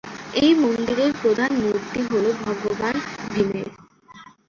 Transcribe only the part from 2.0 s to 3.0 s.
হলো ভগবান